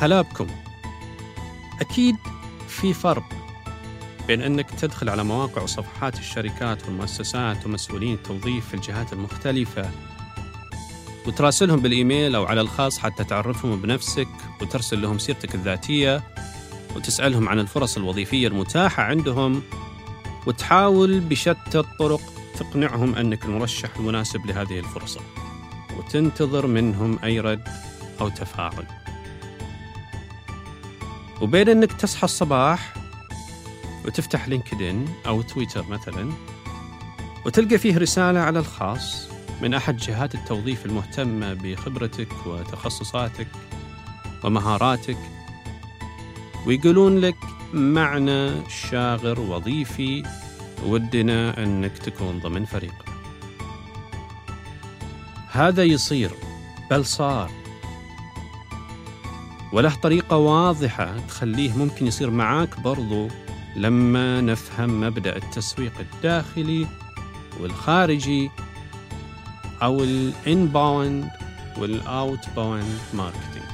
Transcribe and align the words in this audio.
هلا 0.00 0.20
بكم 0.22 0.46
أكيد 1.80 2.16
في 2.68 2.94
فرق 2.94 3.24
بين 4.26 4.42
أنك 4.42 4.70
تدخل 4.70 5.08
على 5.08 5.24
مواقع 5.24 5.62
وصفحات 5.62 6.18
الشركات 6.18 6.84
والمؤسسات 6.84 7.66
ومسؤولين 7.66 8.14
التوظيف 8.14 8.68
في 8.68 8.74
الجهات 8.74 9.12
المختلفة 9.12 9.90
وتراسلهم 11.26 11.80
بالإيميل 11.80 12.34
أو 12.34 12.44
على 12.44 12.60
الخاص 12.60 12.98
حتى 12.98 13.24
تعرفهم 13.24 13.80
بنفسك 13.80 14.28
وترسل 14.60 15.02
لهم 15.02 15.18
سيرتك 15.18 15.54
الذاتية 15.54 16.22
وتسألهم 16.96 17.48
عن 17.48 17.58
الفرص 17.58 17.96
الوظيفية 17.96 18.48
المتاحة 18.48 19.02
عندهم 19.02 19.62
وتحاول 20.46 21.20
بشتى 21.20 21.78
الطرق 21.78 22.20
تقنعهم 22.58 23.14
أنك 23.14 23.44
المرشح 23.44 23.96
المناسب 23.96 24.46
لهذه 24.46 24.78
الفرصة 24.78 25.20
وتنتظر 25.98 26.66
منهم 26.66 27.18
أي 27.24 27.40
رد 27.40 27.68
أو 28.20 28.28
تفاعل. 28.28 28.99
وبين 31.40 31.68
أنك 31.68 31.92
تصحى 31.92 32.24
الصباح 32.24 32.94
وتفتح 34.04 34.48
لينكدين 34.48 35.04
أو 35.26 35.42
تويتر 35.42 35.86
مثلا 35.88 36.32
وتلقى 37.46 37.78
فيه 37.78 37.98
رسالة 37.98 38.40
على 38.40 38.58
الخاص 38.58 39.28
من 39.62 39.74
أحد 39.74 39.96
جهات 39.96 40.34
التوظيف 40.34 40.86
المهتمة 40.86 41.54
بخبرتك 41.54 42.46
وتخصصاتك 42.46 43.48
ومهاراتك 44.44 45.18
ويقولون 46.66 47.18
لك 47.18 47.36
معنى 47.72 48.68
شاغر 48.68 49.40
وظيفي 49.40 50.22
ودنا 50.86 51.62
أنك 51.62 51.98
تكون 51.98 52.38
ضمن 52.38 52.64
فريق. 52.64 52.94
هذا 55.50 55.84
يصير 55.84 56.30
بل 56.90 57.04
صار. 57.04 57.59
وله 59.72 59.94
طريقة 59.94 60.36
واضحة 60.36 61.14
تخليه 61.28 61.78
ممكن 61.78 62.06
يصير 62.06 62.30
معاك 62.30 62.80
برضو 62.80 63.28
لما 63.76 64.40
نفهم 64.40 65.00
مبدأ 65.00 65.36
التسويق 65.36 65.92
الداخلي 66.00 66.86
والخارجي 67.60 68.50
أو 69.82 70.02
الإنباوند 70.02 71.28
والأوتباوند 71.78 72.98
ماركتينج. 73.14 73.64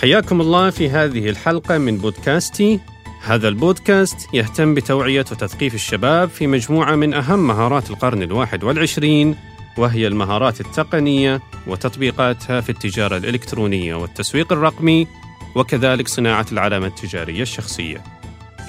حياكم 0.00 0.40
الله 0.40 0.70
في 0.70 0.90
هذه 0.90 1.28
الحلقة 1.28 1.78
من 1.78 1.98
بودكاستي. 1.98 2.80
هذا 3.24 3.48
البودكاست 3.48 4.34
يهتم 4.34 4.74
بتوعية 4.74 5.20
وتثقيف 5.20 5.74
الشباب 5.74 6.28
في 6.28 6.46
مجموعة 6.46 6.94
من 6.94 7.14
أهم 7.14 7.46
مهارات 7.46 7.90
القرن 7.90 8.22
الواحد 8.22 8.64
والعشرين 8.64 9.36
وهي 9.76 10.06
المهارات 10.06 10.60
التقنية 10.60 11.40
وتطبيقاتها 11.66 12.60
في 12.60 12.70
التجارة 12.70 13.16
الإلكترونية 13.16 13.94
والتسويق 13.94 14.52
الرقمي 14.52 15.06
وكذلك 15.54 16.08
صناعة 16.08 16.46
العلامة 16.52 16.86
التجارية 16.86 17.42
الشخصية. 17.42 18.02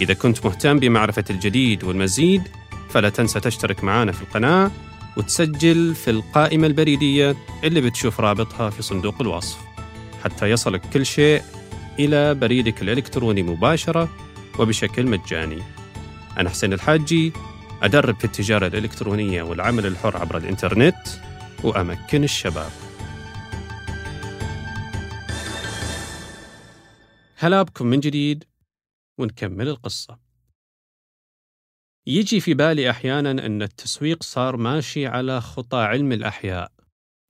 إذا 0.02 0.14
كنت 0.14 0.45
مهتم 0.45 0.80
بمعرفة 0.80 1.23
الجديد 1.30 1.84
والمزيد 1.84 2.42
فلا 2.90 3.10
تنسى 3.10 3.40
تشترك 3.40 3.84
معنا 3.84 4.12
في 4.12 4.22
القناة 4.22 4.72
وتسجل 5.18 5.95
في 5.95 6.12
القائمة 6.12 6.68
البريدية 6.68 7.36
اللي 7.64 7.82
بتشوف 7.82 8.20
رابطها 8.20 8.70
في 8.70 8.82
صندوق 8.84 9.16
الوصف. 9.22 9.58
حتى 10.23 10.50
يصلك 10.50 10.82
كل 10.94 11.06
شيء 11.06 11.42
إلى 12.00 12.34
بريدك 12.34 12.82
الإلكتروني 12.82 13.44
مباشرة 13.44 14.10
وبشكل 14.60 15.08
مجاني. 15.08 15.62
أنا 16.38 16.50
حسين 16.50 16.73
الحاجي 16.73 17.34
أدرب 17.84 18.20
في 18.20 18.26
التجارة 18.26 18.67
الإلكترونية 18.67 19.44
والعمل 19.44 19.86
الحر 19.86 20.17
عبر 20.17 20.38
الإنترنت 20.38 21.08
وأمكن 21.64 22.23
الشباب. 22.23 22.72
هلا 27.36 27.61
بكم 27.61 27.88
من 27.88 27.99
جديد 27.99 28.44
ونكمل 29.17 29.67
القصة. 29.67 30.20
يجي 32.08 32.39
في 32.39 32.54
بالي 32.54 32.89
أحيانا 32.89 33.32
أن 33.32 33.61
التسويق 33.61 34.23
صار 34.23 34.58
ماشي 34.58 35.08
على 35.08 35.42
خطى 35.42 35.77
علم 35.77 36.11
الأحياء 36.11 36.71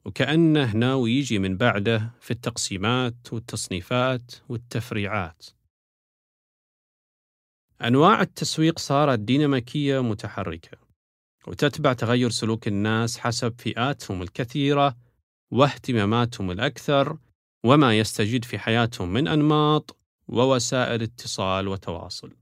وكأنه 0.06 0.74
ناوي 0.76 1.12
يجي 1.12 1.40
من 1.40 1.58
بعده 1.58 2.12
في 2.22 2.32
التقسيمات 2.32 3.34
والتصنيفات 3.34 4.32
والتفريعات. 4.50 5.46
أنواع 7.84 8.22
التسويق 8.22 8.80
صارت 8.80 9.20
ديناميكية 9.20 10.04
متحركة 10.04 10.78
وتتبع 11.48 11.94
تغير 11.94 12.30
سلوك 12.30 12.68
الناس 12.68 13.18
حسب 13.18 13.62
فئاتهم 13.62 14.22
الكثيرة 14.22 14.98
واهتماماتهم 15.52 16.52
الأكثر 16.52 17.18
وما 17.66 18.00
يستجد 18.00 18.46
في 18.46 18.60
حياتهم 18.60 19.14
من 19.14 19.28
أنماط 19.28 19.98
ووسائل 20.28 21.02
اتصال 21.02 21.68
وتواصل. 21.68 22.36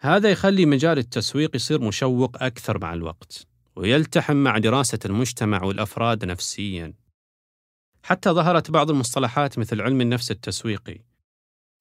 هذا 0.00 0.30
يخلي 0.30 0.66
مجال 0.66 0.98
التسويق 0.98 1.56
يصير 1.56 1.80
مشوق 1.80 2.42
أكثر 2.42 2.78
مع 2.78 2.94
الوقت 2.94 3.46
ويلتحم 3.76 4.36
مع 4.36 4.58
دراسة 4.58 4.98
المجتمع 5.04 5.62
والأفراد 5.64 6.24
نفسياً. 6.24 6.94
حتى 8.02 8.30
ظهرت 8.30 8.70
بعض 8.70 8.90
المصطلحات 8.90 9.58
مثل 9.58 9.80
علم 9.80 10.00
النفس 10.00 10.30
التسويقي 10.30 11.05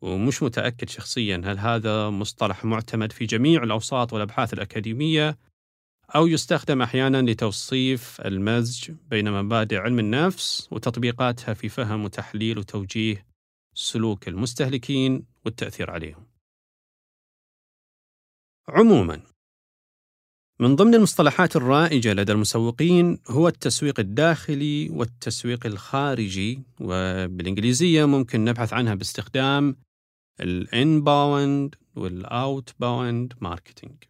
ومش 0.05 0.43
متأكد 0.43 0.89
شخصيا 0.89 1.41
هل 1.45 1.59
هذا 1.59 2.09
مصطلح 2.09 2.65
معتمد 2.65 3.11
في 3.11 3.25
جميع 3.25 3.63
الأوساط 3.63 4.13
والأبحاث 4.13 4.53
الأكاديمية 4.53 5.37
أو 6.15 6.27
يستخدم 6.27 6.81
أحيانا 6.81 7.21
لتوصيف 7.21 8.21
المزج 8.21 8.91
بين 9.09 9.31
مبادئ 9.31 9.77
علم 9.77 9.99
النفس 9.99 10.67
وتطبيقاتها 10.71 11.53
في 11.53 11.69
فهم 11.69 12.03
وتحليل 12.03 12.57
وتوجيه 12.57 13.25
سلوك 13.73 14.27
المستهلكين 14.27 15.25
والتأثير 15.45 15.91
عليهم. 15.91 16.27
عموما 18.69 19.21
من 20.59 20.75
ضمن 20.75 20.95
المصطلحات 20.95 21.55
الرائجة 21.55 22.13
لدى 22.13 22.31
المسوقين 22.31 23.19
هو 23.29 23.47
التسويق 23.47 23.99
الداخلي 23.99 24.89
والتسويق 24.89 25.65
الخارجي 25.65 26.59
وبالإنجليزية 26.81 28.05
ممكن 28.05 28.45
نبحث 28.45 28.73
عنها 28.73 28.95
باستخدام 28.95 29.75
الإنباوند 30.41 31.75
والأوتباوند 31.95 33.33
ماركتينج. 33.41 34.03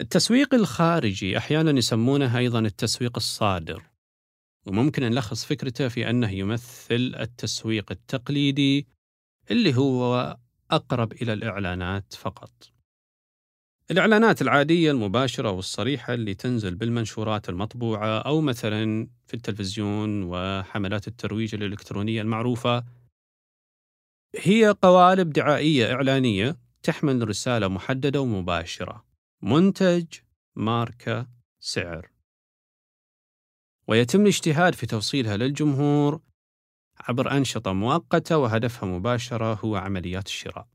التسويق 0.00 0.54
الخارجي 0.54 1.38
أحيانا 1.38 1.70
يسمونه 1.70 2.38
أيضا 2.38 2.58
التسويق 2.58 3.12
الصادر 3.16 3.90
وممكن 4.66 5.02
نلخص 5.02 5.44
فكرته 5.44 5.88
في 5.88 6.10
أنه 6.10 6.30
يمثل 6.30 7.14
التسويق 7.20 7.92
التقليدي 7.92 8.86
اللي 9.50 9.76
هو 9.76 10.36
أقرب 10.70 11.12
إلى 11.12 11.32
الإعلانات 11.32 12.14
فقط. 12.14 12.72
الإعلانات 13.90 14.42
العادية 14.42 14.90
المباشرة 14.90 15.50
والصريحة 15.50 16.14
اللي 16.14 16.34
تنزل 16.34 16.74
بالمنشورات 16.74 17.48
المطبوعة 17.48 18.18
أو 18.18 18.40
مثلا 18.40 19.08
في 19.26 19.34
التلفزيون 19.34 20.22
وحملات 20.22 21.08
الترويج 21.08 21.54
الإلكترونية 21.54 22.22
المعروفة 22.22 22.84
هي 24.36 24.74
قوالب 24.82 25.30
دعائية 25.30 25.92
إعلانية 25.94 26.56
تحمل 26.82 27.28
رسالة 27.28 27.68
محددة 27.68 28.20
ومباشرة. 28.20 29.04
منتج 29.42 30.06
ماركة 30.56 31.26
سعر. 31.60 32.10
ويتم 33.88 34.20
الاجتهاد 34.20 34.74
في 34.74 34.86
توصيلها 34.86 35.36
للجمهور 35.36 36.20
عبر 37.00 37.32
أنشطة 37.36 37.72
مؤقتة 37.72 38.36
وهدفها 38.36 38.88
مباشرة 38.88 39.54
هو 39.54 39.76
عمليات 39.76 40.26
الشراء. 40.26 40.68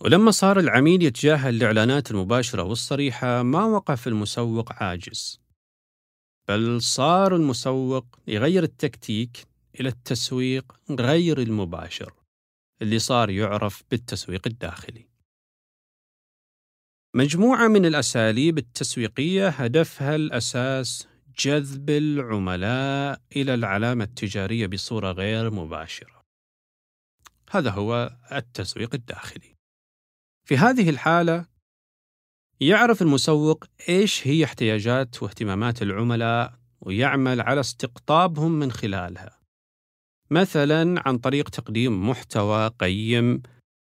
ولما 0.00 0.30
صار 0.30 0.58
العميل 0.58 1.02
يتجاهل 1.02 1.54
الإعلانات 1.54 2.10
المباشرة 2.10 2.62
والصريحة 2.62 3.42
ما 3.42 3.64
وقف 3.64 4.08
المسوق 4.08 4.72
عاجز. 4.72 5.40
بل 6.48 6.82
صار 6.82 7.36
المسوق 7.36 8.18
يغير 8.26 8.62
التكتيك 8.62 9.46
إلى 9.80 9.88
التسويق 9.88 10.80
غير 10.90 11.38
المباشر 11.38 12.12
اللي 12.82 12.98
صار 12.98 13.30
يعرف 13.30 13.82
بالتسويق 13.90 14.46
الداخلي. 14.46 15.08
مجموعة 17.14 17.68
من 17.68 17.86
الأساليب 17.86 18.58
التسويقية 18.58 19.48
هدفها 19.48 20.16
الأساس 20.16 21.08
جذب 21.38 21.90
العملاء 21.90 23.20
إلى 23.36 23.54
العلامة 23.54 24.04
التجارية 24.04 24.66
بصورة 24.66 25.12
غير 25.12 25.50
مباشرة. 25.50 26.22
هذا 27.50 27.70
هو 27.70 28.16
التسويق 28.32 28.94
الداخلي. 28.94 29.56
في 30.48 30.56
هذه 30.56 30.90
الحالة 30.90 31.46
يعرف 32.60 33.02
المسوق 33.02 33.64
إيش 33.88 34.26
هي 34.26 34.44
احتياجات 34.44 35.22
واهتمامات 35.22 35.82
العملاء 35.82 36.58
ويعمل 36.80 37.40
على 37.40 37.60
استقطابهم 37.60 38.52
من 38.52 38.72
خلالها. 38.72 39.35
مثلا 40.30 41.08
عن 41.08 41.18
طريق 41.18 41.48
تقديم 41.48 42.08
محتوى 42.10 42.68
قيم 42.68 43.42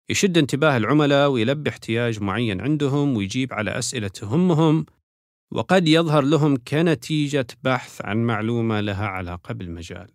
يشد 0.10 0.38
انتباه 0.38 0.78
العملاء 0.78 1.30
ويلبي 1.30 1.69
احتياج 1.69 2.22
معين 2.22 2.62
عندهم 2.62 3.18
ويجيب 3.18 3.54
على 3.54 3.80
أسئلة 3.80 4.07
تهمهم 4.07 4.86
وقد 5.51 5.88
يظهر 5.88 6.24
لهم 6.24 6.57
كنتيجة 6.68 7.48
بحث 7.63 8.01
عن 8.06 8.18
معلومة 8.18 8.81
لها 8.81 9.07
علاقة 9.07 9.54
بالمجال 9.54 10.12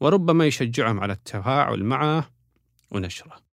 وربما 0.00 0.46
يشجعهم 0.46 1.00
على 1.00 1.12
التفاعل 1.12 1.84
معه 1.84 2.30
ونشره. 2.90 3.46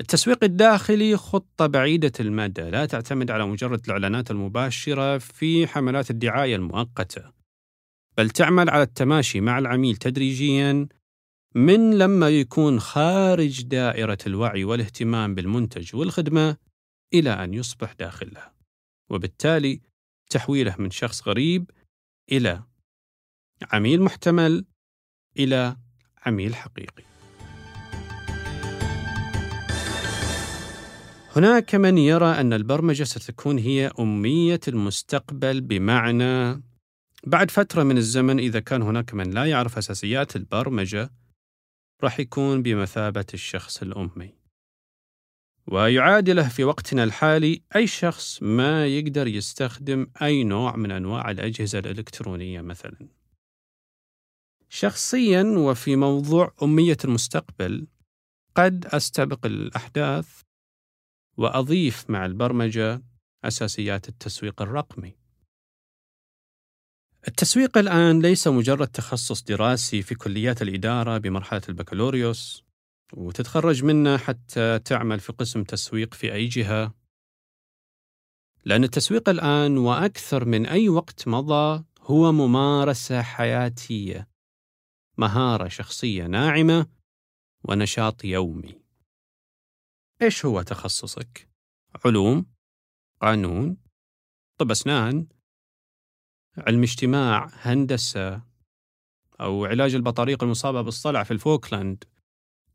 التسويق 0.00 0.44
الداخلي 0.44 1.16
خطة 1.16 1.66
بعيدة 1.66 2.12
المدى 2.20 2.62
لا 2.62 2.86
تعتمد 2.86 3.30
على 3.30 3.46
مجرد 3.46 3.84
الإعلانات 3.84 4.30
المباشرة 4.30 5.18
في 5.18 5.66
حملات 5.66 6.10
الدعاية 6.10 6.56
المؤقتة. 6.56 7.41
بل 8.16 8.30
تعمل 8.30 8.70
على 8.70 8.82
التماشي 8.82 9.40
مع 9.40 9.58
العميل 9.58 9.96
تدريجيا 9.96 10.88
من 11.54 11.98
لما 11.98 12.28
يكون 12.28 12.80
خارج 12.80 13.62
دائرة 13.62 14.18
الوعي 14.26 14.64
والاهتمام 14.64 15.34
بالمنتج 15.34 15.96
والخدمة 15.96 16.56
إلى 17.14 17.30
أن 17.30 17.54
يصبح 17.54 17.92
داخلها 17.92 18.54
وبالتالي 19.10 19.80
تحويله 20.30 20.76
من 20.78 20.90
شخص 20.90 21.28
غريب 21.28 21.70
إلى 22.32 22.62
عميل 23.72 24.02
محتمل 24.02 24.64
إلى 25.38 25.76
عميل 26.26 26.54
حقيقي. 26.54 27.02
هناك 31.36 31.74
من 31.74 31.98
يرى 31.98 32.26
أن 32.26 32.52
البرمجة 32.52 33.04
ستكون 33.04 33.58
هي 33.58 33.90
أمية 33.98 34.60
المستقبل 34.68 35.60
بمعنى 35.60 36.62
بعد 37.26 37.50
فترة 37.50 37.82
من 37.82 37.98
الزمن 37.98 38.38
إذا 38.38 38.60
كان 38.60 38.82
هناك 38.82 39.14
من 39.14 39.30
لا 39.30 39.44
يعرف 39.44 39.78
أساسيات 39.78 40.36
البرمجة 40.36 41.10
راح 42.02 42.20
يكون 42.20 42.62
بمثابة 42.62 43.26
الشخص 43.34 43.82
الأمي 43.82 44.34
ويعادله 45.66 46.48
في 46.48 46.64
وقتنا 46.64 47.04
الحالي 47.04 47.62
أي 47.76 47.86
شخص 47.86 48.42
ما 48.42 48.86
يقدر 48.86 49.26
يستخدم 49.26 50.06
أي 50.22 50.44
نوع 50.44 50.76
من 50.76 50.90
أنواع 50.90 51.30
الأجهزة 51.30 51.78
الإلكترونية 51.78 52.60
مثلا 52.60 53.08
شخصيا 54.68 55.42
وفي 55.42 55.96
موضوع 55.96 56.54
أمية 56.62 56.96
المستقبل 57.04 57.86
قد 58.54 58.86
أستبق 58.86 59.46
الأحداث 59.46 60.40
وأضيف 61.36 62.10
مع 62.10 62.26
البرمجة 62.26 63.02
أساسيات 63.44 64.08
التسويق 64.08 64.62
الرقمي. 64.62 65.21
التسويق 67.28 67.78
الآن 67.78 68.20
ليس 68.22 68.48
مجرد 68.48 68.88
تخصص 68.88 69.42
دراسي 69.42 70.02
في 70.02 70.14
كليات 70.14 70.62
الإدارة 70.62 71.18
بمرحلة 71.18 71.62
البكالوريوس 71.68 72.64
وتتخرج 73.12 73.84
منه 73.84 74.16
حتى 74.16 74.78
تعمل 74.78 75.20
في 75.20 75.32
قسم 75.32 75.64
تسويق 75.64 76.14
في 76.14 76.32
أي 76.32 76.46
جهة. 76.46 76.94
لأن 78.64 78.84
التسويق 78.84 79.28
الآن 79.28 79.78
وأكثر 79.78 80.44
من 80.44 80.66
أي 80.66 80.88
وقت 80.88 81.28
مضى 81.28 81.84
هو 82.00 82.32
ممارسة 82.32 83.22
حياتية، 83.22 84.28
مهارة 85.18 85.68
شخصية 85.68 86.26
ناعمة 86.26 86.86
ونشاط 87.64 88.24
يومي. 88.24 88.82
إيش 90.22 90.44
هو 90.44 90.62
تخصصك؟ 90.62 91.48
علوم، 92.04 92.46
قانون، 93.20 93.76
طب 94.58 94.70
أسنان، 94.70 95.26
علم 96.58 96.82
اجتماع، 96.82 97.50
هندسة، 97.52 98.42
أو 99.40 99.64
علاج 99.64 99.94
البطاريق 99.94 100.42
المصابة 100.42 100.82
بالصلع 100.82 101.22
في 101.22 101.30
الفوكلاند، 101.30 102.04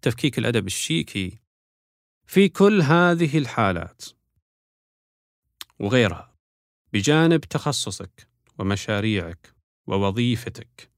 تفكيك 0.01 0.37
الأدب 0.37 0.67
الشيكي. 0.67 1.39
في 2.27 2.49
كل 2.49 2.81
هذه 2.81 3.37
الحالات 3.37 4.05
وغيرها 5.79 6.33
بجانب 6.93 7.39
تخصصك 7.39 8.27
ومشاريعك 8.59 9.53
ووظيفتك 9.87 10.91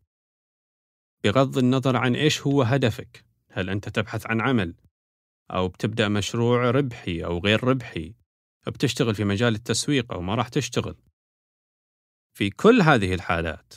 بغض 1.24 1.58
النظر 1.58 1.98
عن 1.98 2.16
إيش 2.16 2.42
هو 2.42 2.62
هدفك 2.62 3.26
هل 3.52 3.70
أنت 3.70 3.90
تبحث 3.90 4.28
عن 4.28 4.42
عمل 4.42 4.76
أو 5.52 5.68
بتبدأ 5.68 6.08
مشروع 6.08 6.72
ربحي 6.72 7.26
أو 7.26 7.40
غير 7.40 7.64
ربحي 7.64 8.16
بتشتغل 8.68 9.16
في 9.16 9.24
مجال 9.24 9.56
التسويق 9.56 10.14
أو 10.14 10.22
ما 10.22 10.36
راح 10.36 10.48
تشتغل 10.48 10.96
في 12.34 12.50
كل 12.50 12.82
هذه 12.82 13.14
الحالات 13.14 13.74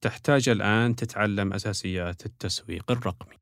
تحتاج 0.00 0.48
الآن 0.48 0.96
تتعلم 0.96 1.52
أساسيات 1.52 2.26
التسويق 2.26 2.90
الرقمي 2.90 3.36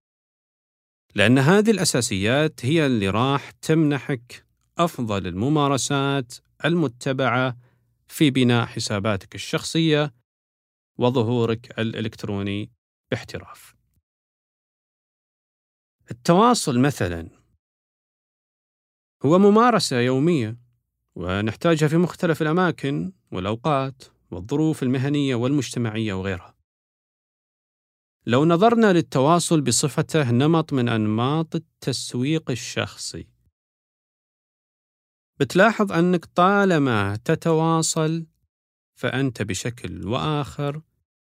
لأن 1.15 1.39
هذه 1.39 1.71
الأساسيات 1.71 2.67
هي 2.67 2.87
اللي 2.87 3.09
راح 3.09 3.51
تمنحك 3.51 4.47
أفضل 4.79 5.27
الممارسات 5.27 6.35
المتبعة 6.65 7.57
في 8.09 8.31
بناء 8.31 8.67
حساباتك 8.67 9.35
الشخصية 9.35 10.15
وظهورك 10.99 11.79
الإلكتروني 11.79 12.71
باحتراف. 13.11 13.75
التواصل 16.11 16.79
مثلا 16.79 17.29
هو 19.25 19.39
ممارسة 19.39 20.01
يومية 20.01 20.57
ونحتاجها 21.15 21.89
في 21.89 21.97
مختلف 21.97 22.43
الأماكن 22.43 23.13
والأوقات 23.33 24.03
والظروف 24.31 24.83
المهنية 24.83 25.35
والمجتمعية 25.35 26.13
وغيرها. 26.13 26.55
لو 28.27 28.45
نظرنا 28.45 28.93
للتواصل 28.93 29.61
بصفته 29.61 30.31
نمط 30.31 30.73
من 30.73 30.89
أنماط 30.89 31.55
التسويق 31.55 32.51
الشخصي، 32.51 33.29
بتلاحظ 35.41 35.93
أنك 35.93 36.25
طالما 36.25 37.17
تتواصل 37.17 38.27
فأنت 38.99 39.43
بشكل 39.43 40.07
وآخر 40.09 40.83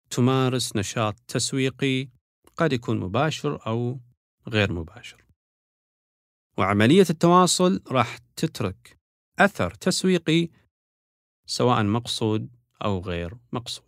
تمارس 0.10 0.76
نشاط 0.76 1.20
تسويقي 1.20 2.10
قد 2.56 2.74
يكون 2.74 3.00
مباشر 3.00 3.68
أو 3.68 4.00
غير 4.48 4.74
مباشر. 4.74 5.26
وعملية 6.58 7.06
التواصل 7.10 7.84
راح 7.88 8.18
تترك 8.36 9.00
أثر 9.40 9.74
تسويقي 9.74 10.50
سواء 11.46 11.84
مقصود 11.84 12.57
أو 12.84 13.00
غير 13.00 13.38
مقصود. 13.52 13.88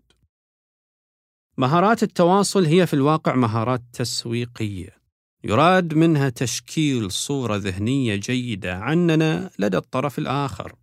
مهارات 1.58 2.04
التواصل 2.04 2.66
هي 2.66 2.88
في 2.88 2.94
الواقع 2.94 3.36
مهارات 3.36 3.82
تسويقية 3.94 5.00
يراد 5.44 5.94
منها 5.94 6.30
تشكيل 6.30 7.12
صورة 7.12 7.56
ذهنية 7.56 8.16
جيدة 8.16 8.76
عننا 8.76 9.52
لدى 9.60 9.78
الطرف 9.78 10.20
الآخر. 10.20 10.76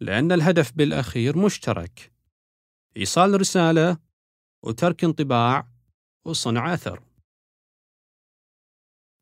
لأن 0.00 0.32
الهدف 0.32 0.72
بالأخير 0.72 1.38
مشترك 1.38 2.12
إيصال 2.96 3.40
رسالة 3.40 3.98
وترك 4.62 5.04
انطباع 5.04 5.68
وصنع 6.24 6.74
أثر. 6.74 7.02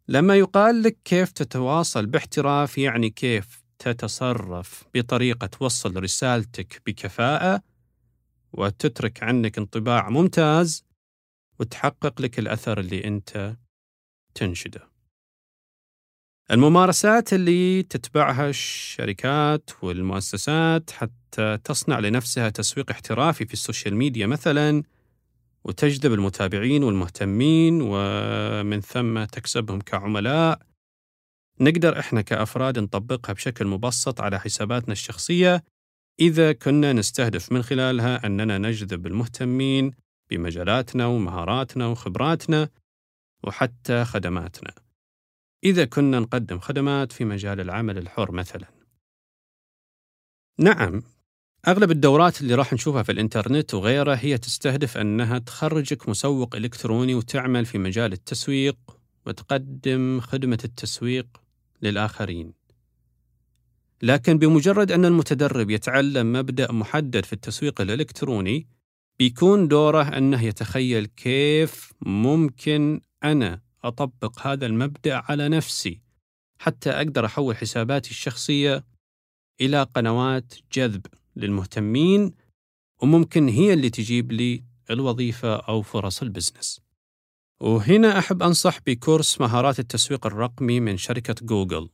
لما 0.08 0.36
يقال 0.36 0.82
لك 0.82 0.98
كيف 1.04 1.32
تتواصل 1.32 2.06
باحتراف 2.06 2.78
يعني 2.78 3.10
كيف 3.10 3.65
تتصرف 3.78 4.84
بطريقة 4.94 5.46
توصل 5.46 6.02
رسالتك 6.02 6.82
بكفاءة 6.86 7.62
وتترك 8.52 9.22
عنك 9.22 9.58
انطباع 9.58 10.08
ممتاز 10.08 10.84
وتحقق 11.60 12.20
لك 12.20 12.38
الأثر 12.38 12.80
اللي 12.80 13.04
أنت 13.04 13.56
تنشده. 14.34 14.96
الممارسات 16.50 17.32
اللي 17.32 17.82
تتبعها 17.82 18.48
الشركات 18.48 19.70
والمؤسسات 19.82 20.90
حتى 20.90 21.58
تصنع 21.64 21.98
لنفسها 21.98 22.48
تسويق 22.50 22.90
احترافي 22.90 23.46
في 23.46 23.52
السوشيال 23.52 23.96
ميديا 23.96 24.26
مثلا 24.26 24.82
وتجذب 25.64 26.12
المتابعين 26.12 26.84
والمهتمين 26.84 27.78
ومن 27.82 28.80
ثم 28.80 29.24
تكسبهم 29.24 29.80
كعملاء 29.80 30.58
نقدر 31.60 31.98
إحنا 31.98 32.20
كأفراد 32.20 32.78
نطبقها 32.78 33.32
بشكل 33.32 33.66
مبسط 33.66 34.20
على 34.20 34.40
حساباتنا 34.40 34.92
الشخصية 34.92 35.64
إذا 36.20 36.52
كنا 36.52 36.92
نستهدف 36.92 37.52
من 37.52 37.62
خلالها 37.62 38.26
أننا 38.26 38.58
نجذب 38.58 39.06
المهتمين 39.06 39.92
بمجالاتنا 40.30 41.06
ومهاراتنا 41.06 41.86
وخبراتنا 41.86 42.68
وحتى 43.44 44.04
خدماتنا. 44.04 44.74
إذا 45.64 45.84
كنا 45.84 46.20
نقدم 46.20 46.58
خدمات 46.58 47.12
في 47.12 47.24
مجال 47.24 47.60
العمل 47.60 47.98
الحر 47.98 48.32
مثلا. 48.32 48.66
نعم 50.58 51.02
أغلب 51.68 51.90
الدورات 51.90 52.40
اللي 52.40 52.54
راح 52.54 52.72
نشوفها 52.72 53.02
في 53.02 53.12
الإنترنت 53.12 53.74
وغيره 53.74 54.14
هي 54.14 54.38
تستهدف 54.38 54.96
أنها 54.96 55.38
تخرجك 55.38 56.08
مسوق 56.08 56.56
إلكتروني 56.56 57.14
وتعمل 57.14 57.66
في 57.66 57.78
مجال 57.78 58.12
التسويق 58.12 58.76
وتقدم 59.26 60.20
خدمة 60.20 60.58
التسويق 60.64 61.26
للآخرين. 61.82 62.52
لكن 64.02 64.38
بمجرد 64.38 64.92
أن 64.92 65.04
المتدرب 65.04 65.70
يتعلم 65.70 66.32
مبدأ 66.32 66.72
محدد 66.72 67.24
في 67.24 67.32
التسويق 67.32 67.80
الإلكتروني 67.80 68.66
بيكون 69.18 69.68
دوره 69.68 70.02
أنه 70.02 70.42
يتخيل 70.42 71.06
كيف 71.06 71.92
ممكن 72.00 73.00
أنا 73.24 73.60
أطبق 73.84 74.46
هذا 74.46 74.66
المبدأ 74.66 75.14
على 75.28 75.48
نفسي 75.48 76.00
حتى 76.58 76.90
أقدر 76.90 77.26
أحول 77.26 77.56
حساباتي 77.56 78.10
الشخصية 78.10 78.84
إلى 79.60 79.82
قنوات 79.82 80.54
جذب 80.72 81.06
للمهتمين 81.36 82.34
وممكن 83.02 83.48
هي 83.48 83.72
اللي 83.72 83.90
تجيب 83.90 84.32
لي 84.32 84.64
الوظيفة 84.90 85.56
أو 85.56 85.82
فرص 85.82 86.22
ال 86.22 86.29
business 86.29 86.80
وهنا 87.60 88.18
أحب 88.18 88.42
أنصح 88.42 88.78
بكورس 88.86 89.40
مهارات 89.40 89.78
التسويق 89.78 90.26
الرقمي 90.26 90.80
من 90.80 90.96
شركة 90.96 91.34
جوجل. 91.42 91.88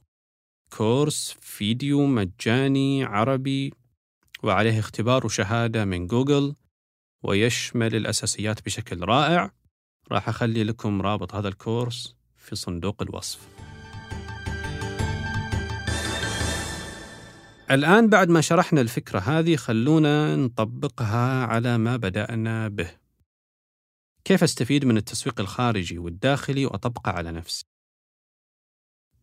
كورس 0.76 1.36
فيديو 1.40 2.06
مجاني 2.06 3.04
عربي 3.04 3.72
وعليه 4.42 4.78
اختبار 4.78 5.26
وشهادة 5.26 5.84
من 5.84 6.06
جوجل 6.06 6.54
ويشمل 7.22 7.96
الأساسيات 7.96 8.64
بشكل 8.64 9.04
رائع. 9.04 9.50
راح 10.12 10.28
أخلي 10.28 10.64
لكم 10.64 11.02
رابط 11.02 11.34
هذا 11.34 11.48
الكورس 11.48 12.14
في 12.36 12.56
صندوق 12.56 13.02
الوصف. 13.02 13.40
الآن 17.70 18.08
بعد 18.08 18.28
ما 18.28 18.40
شرحنا 18.40 18.80
الفكرة 18.80 19.18
هذه 19.18 19.56
خلونا 19.56 20.36
نطبقها 20.36 21.46
على 21.46 21.78
ما 21.78 21.96
بدأنا 21.96 22.68
به. 22.68 23.01
كيف 24.24 24.42
أستفيد 24.42 24.84
من 24.84 24.96
التسويق 24.96 25.40
الخارجي 25.40 25.98
والداخلي 25.98 26.66
وأطبقه 26.66 27.12
على 27.12 27.32
نفسي 27.32 27.64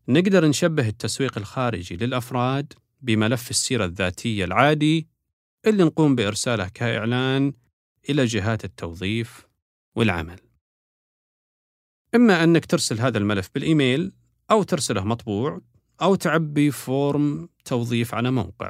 نقدر 0.08 0.46
نشبه 0.48 0.88
التسويق 0.88 1.38
الخارجي 1.38 1.96
للأفراد 1.96 2.74
بملف 3.02 3.50
السيرة 3.50 3.86
الذاتية 3.86 4.46
العادي 4.46 5.08
اللي 5.68 5.84
نقوم 5.84 6.16
بإرساله 6.16 6.68
كإعلان 6.68 7.54
إلى 8.10 8.26
جهات 8.26 8.66
التوظيف 8.66 9.48
والعمل. 9.96 10.40
إما 12.16 12.44
أنك 12.44 12.66
ترسل 12.66 13.00
هذا 13.00 13.18
الملف 13.18 13.50
بالإيميل 13.54 14.12
أو 14.52 14.64
ترسله 14.64 15.04
مطبوع 15.04 15.62
أو 16.02 16.16
تعبي 16.16 16.72
فورم 16.72 17.50
توظيف 17.66 18.14
على 18.14 18.32
موقع 18.32 18.70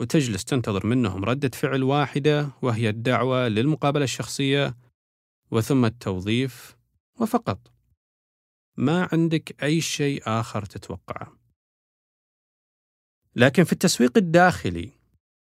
وتجلس 0.00 0.44
تنتظر 0.44 0.86
منهم 0.86 1.24
ردة 1.24 1.50
فعل 1.54 1.82
واحدة 1.82 2.50
وهي 2.62 2.88
الدعوة 2.88 3.48
للمقابلة 3.48 4.04
الشخصية 4.04 4.76
وثم 5.50 5.84
التوظيف 5.84 6.76
وفقط. 7.20 7.72
ما 8.76 9.08
عندك 9.12 9.62
أي 9.62 9.80
شيء 9.80 10.22
آخر 10.26 10.64
تتوقعه. 10.64 11.38
لكن 13.36 13.64
في 13.64 13.72
التسويق 13.72 14.16
الداخلي 14.16 14.90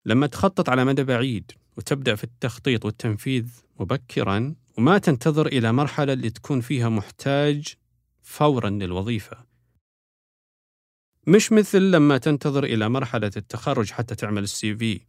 لما 0.06 0.28
تخطط 0.28 0.70
على 0.70 0.86
مدى 0.86 1.04
بعيد 1.04 1.52
وتبدأ 1.78 2.16
في 2.16 2.24
التخطيط 2.24 2.86
والتنفيذ 2.86 3.62
مبكرا 3.80 4.56
وما 4.78 4.98
تنتظر 4.98 5.48
إلى 5.48 5.72
مرحلة 5.72 6.14
اللي 6.14 6.30
تكون 6.30 6.62
فيها 6.62 6.90
محتاج 6.90 7.74
فورا 8.22 8.70
للوظيفة 8.70 9.46
مش 11.28 11.52
مثل 11.52 11.82
لما 11.92 12.18
تنتظر 12.18 12.64
إلى 12.64 12.90
مرحلة 12.90 13.32
التخرج 13.38 13.92
حتى 13.92 14.16
تعمل 14.16 14.44
السي 14.44 14.76
في 14.76 15.02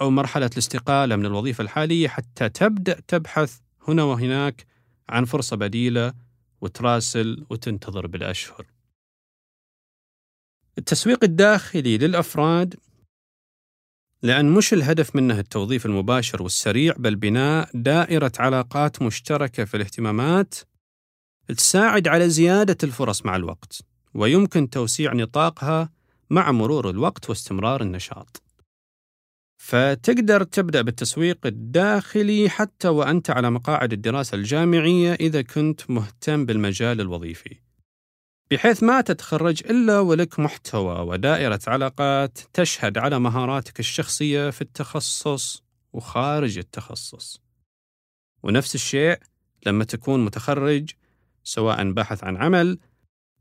أو 0.00 0.10
مرحلة 0.10 0.50
الاستقالة 0.52 1.16
من 1.16 1.26
الوظيفة 1.26 1.62
الحالية 1.62 2.08
حتى 2.08 2.48
تبدأ 2.48 3.00
تبحث 3.00 3.60
هنا 3.88 4.02
وهناك 4.02 4.66
عن 5.08 5.24
فرصة 5.24 5.56
بديلة 5.56 6.14
وتراسل 6.60 7.46
وتنتظر 7.50 8.06
بالأشهر. 8.06 8.66
التسويق 10.78 11.24
الداخلي 11.24 11.98
للأفراد 11.98 12.74
لأن 14.22 14.50
مش 14.50 14.72
الهدف 14.72 15.16
منه 15.16 15.38
التوظيف 15.38 15.86
المباشر 15.86 16.42
والسريع 16.42 16.94
بل 16.98 17.16
بناء 17.16 17.70
دائرة 17.74 18.32
علاقات 18.38 19.02
مشتركة 19.02 19.64
في 19.64 19.76
الاهتمامات 19.76 20.54
تساعد 21.56 22.08
على 22.08 22.28
زيادة 22.28 22.76
الفرص 22.82 23.26
مع 23.26 23.36
الوقت 23.36 23.82
ويمكن 24.14 24.70
توسيع 24.70 25.12
نطاقها 25.12 25.90
مع 26.30 26.52
مرور 26.52 26.90
الوقت 26.90 27.30
واستمرار 27.30 27.82
النشاط. 27.82 28.42
فتقدر 29.62 30.42
تبدأ 30.42 30.82
بالتسويق 30.82 31.46
الداخلي 31.46 32.50
حتى 32.50 32.88
وأنت 32.88 33.30
على 33.30 33.50
مقاعد 33.50 33.92
الدراسة 33.92 34.34
الجامعية 34.34 35.14
إذا 35.14 35.42
كنت 35.42 35.90
مهتم 35.90 36.46
بالمجال 36.46 37.00
الوظيفي. 37.00 37.56
بحيث 38.50 38.82
ما 38.82 39.00
تتخرج 39.00 39.62
إلا 39.66 39.98
ولك 39.98 40.38
محتوى 40.38 41.00
ودائرة 41.00 41.60
علاقات 41.66 42.38
تشهد 42.52 42.98
على 42.98 43.18
مهاراتك 43.18 43.80
الشخصية 43.80 44.50
في 44.50 44.62
التخصص 44.62 45.62
وخارج 45.92 46.58
التخصص. 46.58 47.42
ونفس 48.42 48.74
الشيء 48.74 49.18
لما 49.66 49.84
تكون 49.84 50.24
متخرج 50.24 50.90
سواء 51.44 51.92
باحث 51.92 52.24
عن 52.24 52.36
عمل 52.36 52.78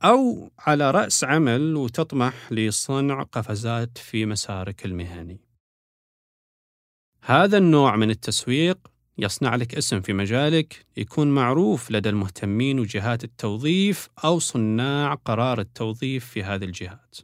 أو 0.04 0.52
على 0.60 0.92
رأس 0.92 1.24
عمل 1.24 1.76
وتطمح 1.76 2.52
لصنع 2.52 3.24
قفزات 3.24 3.98
في 3.98 4.26
مسارك 4.26 4.86
المهني. 4.86 5.49
هذا 7.30 7.58
النوع 7.58 7.96
من 7.96 8.10
التسويق 8.10 8.92
يصنع 9.18 9.56
لك 9.56 9.76
اسم 9.76 10.02
في 10.02 10.14
مجالك 10.14 10.86
يكون 10.98 11.36
معروف 11.36 11.92
لدى 11.92 12.10
المهتمين 12.10 12.80
وجهات 12.80 13.24
التوظيف 13.24 14.10
أو 14.24 14.40
صناع 14.40 15.14
قرار 15.14 15.60
التوظيف 15.60 16.26
في 16.26 16.44
هذه 16.44 16.64
الجهات. 16.64 17.18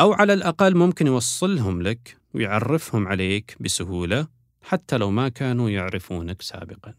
أو 0.00 0.12
على 0.12 0.32
الأقل 0.32 0.76
ممكن 0.76 1.06
يوصلهم 1.06 1.82
لك 1.82 2.16
ويعرفهم 2.34 3.08
عليك 3.08 3.56
بسهولة 3.60 4.28
حتى 4.62 4.96
لو 4.96 5.10
ما 5.10 5.28
كانوا 5.28 5.70
يعرفونك 5.70 6.42
سابقا. 6.42 6.94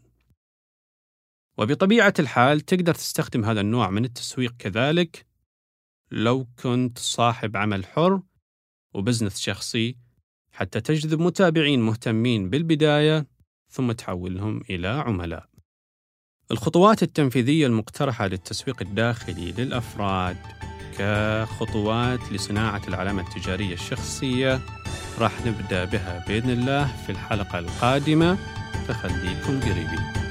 وبطبيعة 1.58 2.14
الحال 2.18 2.60
تقدر 2.60 2.94
تستخدم 2.94 3.44
هذا 3.44 3.60
النوع 3.60 3.90
من 3.90 4.04
التسويق 4.04 4.54
كذلك 4.58 5.26
لو 6.10 6.46
كنت 6.62 6.98
صاحب 6.98 7.56
عمل 7.56 7.86
حر 7.86 8.22
وبزنس 8.94 9.40
شخصي 9.40 10.05
حتى 10.56 10.80
تجذب 10.80 11.20
متابعين 11.20 11.80
مهتمين 11.80 12.50
بالبداية 12.50 13.26
ثم 13.70 13.92
تحولهم 13.92 14.60
إلى 14.70 14.88
عملاء. 14.88 15.46
الخطوات 16.50 17.02
التنفيذية 17.02 17.66
المقترحة 17.66 18.26
للتسويق 18.26 18.82
الداخلي 18.82 19.52
للأفراد 19.52 20.36
كخطوات 20.98 22.32
لصناعة 22.32 22.82
العلامة 22.88 23.22
التجارية 23.22 23.74
الشخصية 23.74 24.60
راح 25.18 25.46
نبدأ 25.46 25.84
بها 25.84 26.24
بإذن 26.28 26.50
الله 26.50 26.96
في 27.06 27.12
الحلقة 27.12 27.58
القادمة 27.58 28.34
فخليكم 28.88 29.60
قريبين. 29.60 30.25